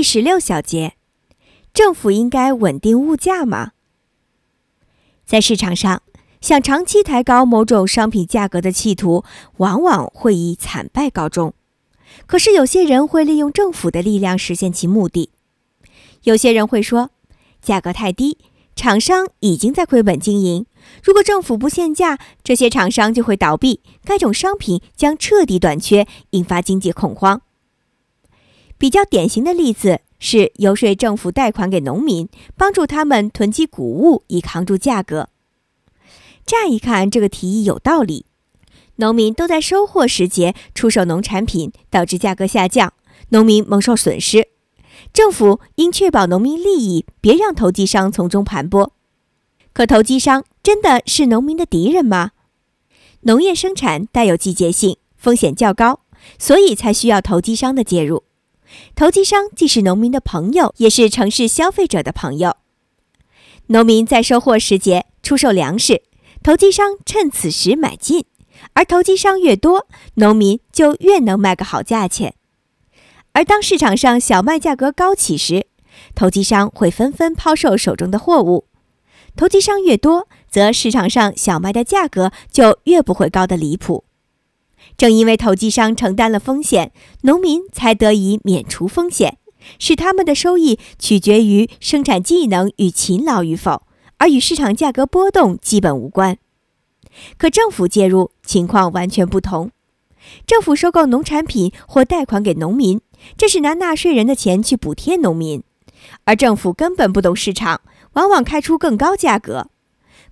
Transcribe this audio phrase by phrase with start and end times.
[0.00, 0.94] 第十六小节，
[1.74, 3.72] 政府应该稳定物价吗？
[5.26, 6.02] 在市场上，
[6.40, 9.24] 想长期抬高某种商品价格的企图，
[9.58, 11.52] 往往会以惨败告终。
[12.24, 15.28] 可是，有些人会利用政府的力量实现其目的。
[16.22, 17.10] 有些人会说，
[17.60, 18.38] 价格太低，
[18.74, 20.64] 厂商已经在亏本经营。
[21.04, 27.42] 如果政府不限价，这些厂商就会倒闭，该种商品将彻底短缺，引发经济恐慌。
[28.80, 35.28] 比较典型的例子是游说政府贷款给农民，帮助他们囤积谷物以扛住价格。
[36.46, 38.24] 乍一看，这个提议有道理。
[38.96, 42.94] 农民都在收获时节出售农产品，导致价格下降，
[43.28, 44.48] 农民蒙受损失。
[45.12, 48.92] 政府应确保农民利益，别让投机商从中盘剥。
[49.74, 52.30] 可投机商真的是农民的敌人吗？
[53.20, 56.00] 农业生产带有季节性，风险较高，
[56.38, 58.24] 所以才需要投机商的介入。
[58.94, 62.56] 投机商既是农民的朋友，也是城市消费者的朋友。
[63.66, 66.02] 农民在收获时节出售粮食，
[66.42, 68.24] 投机商趁此时买进，
[68.72, 72.34] 而投机商越多，农民就越能卖个好价钱。
[73.32, 75.66] 而当市场上小麦价格高起时，
[76.14, 78.66] 投机商会纷纷抛售手中的货物。
[79.36, 84.04] 投机商越多，则市场上小麦的价格就越不会高的离谱。
[84.96, 89.38] 正因为投机商承担了风险，农民才得以免除风险，
[89.78, 93.82] 使他们的收益取决于生产技能与勤劳与否，
[94.18, 96.38] 而与市场价格波动基本无关。
[97.36, 99.70] 可政府介入情况完全不同，
[100.46, 103.00] 政府收购农产品或贷款给农民，
[103.36, 105.62] 这是拿纳税人的钱去补贴农民，
[106.24, 107.80] 而政府根本不懂市场。
[108.14, 109.68] 往往开出更高价格，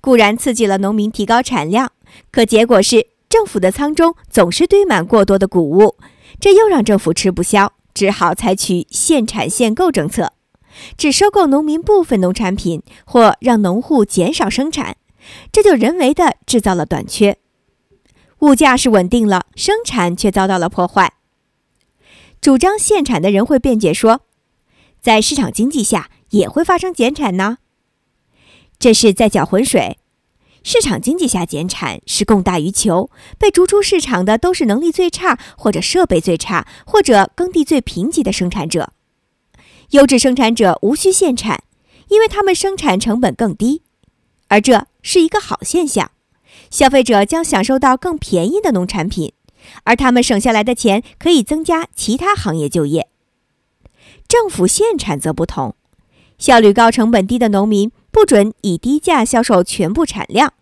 [0.00, 1.92] 固然刺激了农民提高产量，
[2.30, 5.96] 可结果是政府的仓中总是堆满过多的谷物，
[6.40, 10.32] 这又让政府吃不消，只好采取限产限购政策，
[10.96, 14.96] 只收购农民部分农产品，或让农户减少生产，
[15.50, 17.38] 这就人为的制造了短缺，
[18.40, 21.14] 物价是稳定了，生产却遭到了破坏。
[22.40, 24.20] 主张限产的人会辩解说，
[25.00, 27.58] 在市场经济下也会发生减产呢。
[28.78, 29.98] 这是在搅浑水。
[30.66, 38.92] 市场经济下减产是供大于求，被逐出市场的都是能力最差、或者设备最差、或者耕地最贫瘠的生产者。
[39.90, 41.62] 优质生产者无需限产，
[42.08, 43.82] 因为他们生产成本更低，
[44.48, 46.10] 而这是一个好现象。
[46.68, 49.34] 消费者将享受到更便宜的农产品，
[49.84, 53.06] 而他们省下来的钱可以增加其他行业就业。
[54.26, 55.76] 政府限产则不同，
[56.36, 57.92] 效率高、成本低的农民。
[58.16, 60.54] 不准以低价销售全部产量，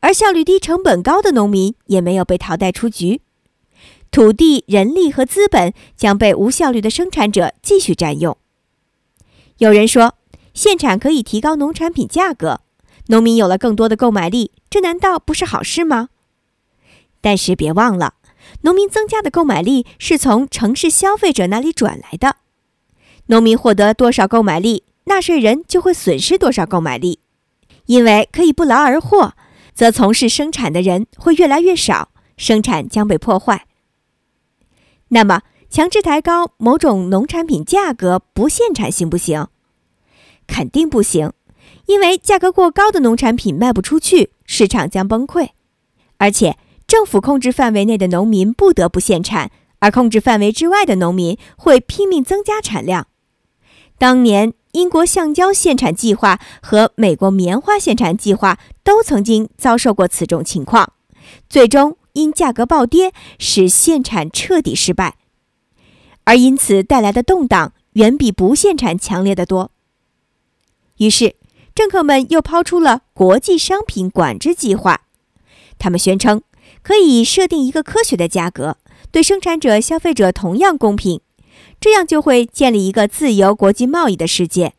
[0.00, 3.20] 而效率低、成本高的农民也没有被淘汰出局。
[4.10, 8.36] 土地、人力和资本将被无效率的生产者继续占用。
[9.58, 10.14] 有人说，
[10.52, 12.62] 限产可以提高农产品价格，
[13.06, 16.08] 农民有了更多的购买力，这难道不是好事吗？
[17.20, 18.14] 但是别忘了，
[18.62, 22.38] 农民增加的购买力是从城市消费者那里转来的，
[23.26, 24.82] 农民获得多少购买力？
[25.06, 27.20] 纳税人就会损失多少购买力？
[27.86, 29.34] 因为可以不劳而获，
[29.72, 33.66] 则从事生产的人会越来越少，生产将被破坏。
[35.08, 39.46] 那么，强制抬高某种农产品价格不限产行不行？
[40.48, 41.32] 肯定不行，
[41.86, 45.50] 因为价格过高的农产品卖不出去，市场将崩溃。
[46.18, 53.06] 而且，政府控制范围内的农民不得不限产，而控制范围之外的农民会拼命增加产量。
[53.98, 54.52] 当年。
[54.76, 60.92] 英国橡胶限产计划和美国棉花限产计划都曾经遭受过此种情况，
[61.48, 65.16] 最终因价格暴跌使限产彻底失败，
[66.24, 69.70] 而因此带来的动荡远比不限产强烈的多。
[70.98, 71.36] 于是，
[71.74, 75.06] 政客们又抛出了国际商品管制计划，
[75.78, 76.42] 他们宣称
[76.82, 78.76] 可以设定一个科学的价格，
[79.10, 81.22] 对生产者、消费者同样公平。
[81.80, 84.74] 这样就会建立一个自由国际贸易的世界。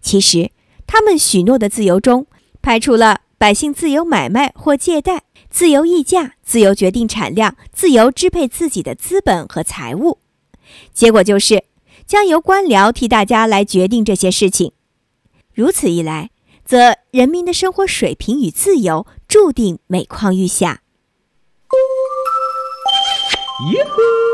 [0.00, 0.50] 其实，
[0.86, 2.26] 他们许诺的自由中
[2.62, 10.18] 排除了百姓自由买卖或借贷、自由议价、自由决定产量、自由支配自己的资本和财物。
[10.92, 11.64] 结果就是
[12.06, 14.72] 将由官僚替大家来决定这些事情。
[15.52, 16.30] 如此一来，
[16.64, 20.82] 则人民的生活水平与自由注定每况愈下。
[23.72, 24.29] 耶呼！